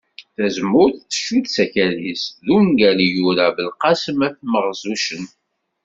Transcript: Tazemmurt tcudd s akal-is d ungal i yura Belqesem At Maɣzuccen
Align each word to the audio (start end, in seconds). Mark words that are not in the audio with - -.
Tazemmurt 0.35 0.97
tcudd 1.13 1.45
s 1.55 1.57
akal-is 1.63 2.23
d 2.45 2.47
ungal 2.57 2.97
i 3.05 3.07
yura 3.15 3.47
Belqesem 3.55 4.19
At 4.27 4.37
Maɣzuccen 4.51 5.23